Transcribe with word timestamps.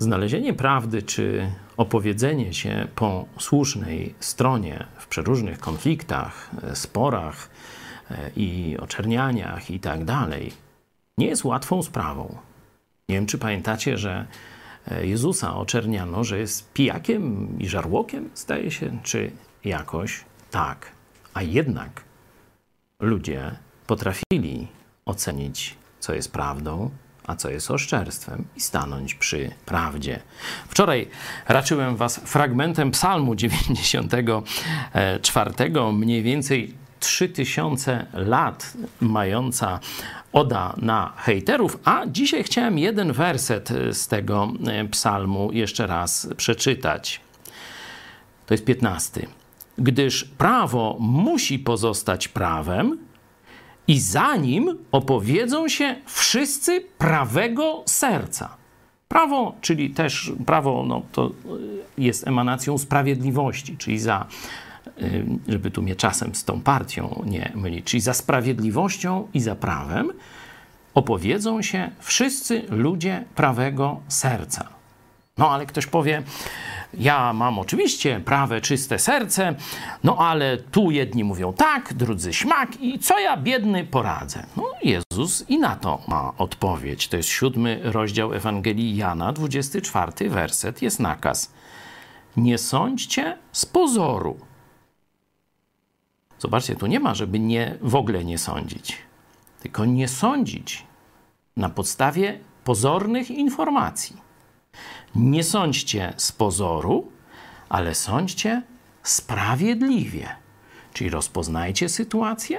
Znalezienie 0.00 0.54
prawdy 0.54 1.02
czy 1.02 1.50
opowiedzenie 1.76 2.54
się 2.54 2.88
po 2.94 3.26
słusznej 3.38 4.14
stronie 4.20 4.86
w 4.98 5.06
przeróżnych 5.06 5.58
konfliktach, 5.58 6.50
sporach 6.74 7.50
e, 8.10 8.30
i 8.36 8.78
oczernianiach 8.78 9.70
i 9.70 9.80
tak 9.80 10.04
dalej 10.04 10.52
nie 11.18 11.26
jest 11.26 11.44
łatwą 11.44 11.82
sprawą. 11.82 12.38
Nie 13.08 13.16
wiem, 13.16 13.26
czy 13.26 13.38
pamiętacie, 13.38 13.96
że 13.98 14.26
e, 14.90 15.06
Jezusa 15.06 15.56
oczerniano, 15.56 16.24
że 16.24 16.38
jest 16.38 16.72
pijakiem 16.72 17.56
i 17.58 17.68
żarłokiem, 17.68 18.30
zdaje 18.34 18.70
się, 18.70 18.98
czy 19.02 19.30
jakoś 19.64 20.24
tak. 20.50 20.92
A 21.34 21.42
jednak 21.42 22.04
ludzie 23.00 23.56
potrafili 23.86 24.68
ocenić, 25.04 25.76
co 25.98 26.14
jest 26.14 26.32
prawdą, 26.32 26.90
a 27.30 27.36
co 27.36 27.50
jest 27.50 27.70
oszczerstwem 27.70 28.44
i 28.56 28.60
stanąć 28.60 29.14
przy 29.14 29.50
prawdzie. 29.66 30.20
Wczoraj 30.68 31.08
raczyłem 31.48 31.96
Was 31.96 32.20
fragmentem 32.24 32.90
Psalmu 32.90 33.34
94, 33.34 35.52
mniej 35.92 36.22
więcej 36.22 36.74
3000 37.00 38.06
lat 38.12 38.72
mająca 39.00 39.80
oda 40.32 40.74
na 40.76 41.12
hejterów, 41.16 41.78
a 41.84 42.02
dzisiaj 42.06 42.44
chciałem 42.44 42.78
jeden 42.78 43.12
werset 43.12 43.68
z 43.92 44.08
tego 44.08 44.52
psalmu 44.90 45.52
jeszcze 45.52 45.86
raz 45.86 46.28
przeczytać. 46.36 47.20
To 48.46 48.54
jest 48.54 48.64
15. 48.64 49.26
Gdyż 49.78 50.24
prawo 50.24 50.96
musi 51.00 51.58
pozostać 51.58 52.28
prawem, 52.28 52.98
i 53.90 54.00
za 54.00 54.36
nim 54.36 54.78
opowiedzą 54.92 55.68
się 55.68 55.96
wszyscy 56.06 56.80
prawego 56.98 57.82
serca. 57.86 58.56
Prawo, 59.08 59.54
czyli 59.60 59.90
też 59.90 60.32
prawo, 60.46 60.84
no, 60.88 61.02
to 61.12 61.30
jest 61.98 62.26
emanacją 62.26 62.78
sprawiedliwości, 62.78 63.76
czyli 63.76 63.98
za, 63.98 64.26
y, 65.02 65.26
żeby 65.48 65.70
tu 65.70 65.82
mnie 65.82 65.96
czasem 65.96 66.34
z 66.34 66.44
tą 66.44 66.60
partią 66.60 67.22
nie 67.26 67.52
mylić, 67.54 67.84
czyli 67.84 68.00
za 68.00 68.14
sprawiedliwością 68.14 69.28
i 69.34 69.40
za 69.40 69.54
prawem 69.54 70.12
opowiedzą 70.94 71.62
się 71.62 71.90
wszyscy 72.00 72.62
ludzie 72.68 73.24
prawego 73.34 74.00
serca. 74.08 74.79
No 75.40 75.50
ale 75.50 75.66
ktoś 75.66 75.86
powie, 75.86 76.22
ja 76.94 77.32
mam 77.32 77.58
oczywiście 77.58 78.20
prawe, 78.20 78.60
czyste 78.60 78.98
serce, 78.98 79.54
no 80.04 80.16
ale 80.18 80.56
tu 80.56 80.90
jedni 80.90 81.24
mówią 81.24 81.52
tak, 81.52 81.94
drudzy 81.94 82.32
śmak 82.32 82.80
i 82.80 82.98
co 82.98 83.18
ja 83.18 83.36
biedny 83.36 83.84
poradzę? 83.84 84.46
No 84.56 84.64
Jezus 84.82 85.44
i 85.48 85.58
na 85.58 85.76
to 85.76 86.02
ma 86.08 86.32
odpowiedź. 86.38 87.08
To 87.08 87.16
jest 87.16 87.28
siódmy 87.28 87.80
rozdział 87.84 88.34
Ewangelii 88.34 88.96
Jana, 88.96 89.32
24 89.32 90.30
werset, 90.30 90.82
jest 90.82 91.00
nakaz. 91.00 91.52
Nie 92.36 92.58
sądźcie 92.58 93.38
z 93.52 93.66
pozoru. 93.66 94.38
Zobaczcie, 96.38 96.76
tu 96.76 96.86
nie 96.86 97.00
ma, 97.00 97.14
żeby 97.14 97.38
nie, 97.38 97.78
w 97.80 97.94
ogóle 97.94 98.24
nie 98.24 98.38
sądzić, 98.38 98.98
tylko 99.60 99.84
nie 99.84 100.08
sądzić 100.08 100.86
na 101.56 101.68
podstawie 101.68 102.40
pozornych 102.64 103.30
informacji. 103.30 104.29
Nie 105.14 105.44
sądźcie 105.44 106.14
z 106.16 106.32
pozoru, 106.32 107.12
ale 107.68 107.94
sądźcie 107.94 108.62
sprawiedliwie. 109.02 110.28
Czyli 110.92 111.10
rozpoznajcie 111.10 111.88
sytuację, 111.88 112.58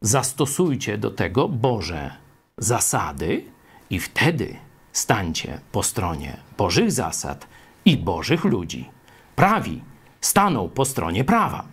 zastosujcie 0.00 0.98
do 0.98 1.10
tego 1.10 1.48
Boże 1.48 2.10
zasady 2.58 3.44
i 3.90 4.00
wtedy 4.00 4.56
stańcie 4.92 5.60
po 5.72 5.82
stronie 5.82 6.36
Bożych 6.58 6.92
zasad 6.92 7.46
i 7.84 7.96
Bożych 7.96 8.44
ludzi. 8.44 8.90
Prawi 9.36 9.82
staną 10.20 10.68
po 10.68 10.84
stronie 10.84 11.24
prawa. 11.24 11.71